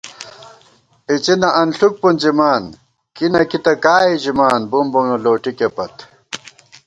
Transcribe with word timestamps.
اِڅِنہ 1.09 1.49
انݪُک 1.61 1.93
پُنزِمان 2.01 2.63
کی 3.15 3.25
نہ 3.33 3.41
کی 3.49 3.57
تہ 3.63 3.73
کائے 3.83 4.11
ژِمان 4.23 4.61
بُمبُمہ 4.71 5.17
لوٹِکےپت 5.23 5.95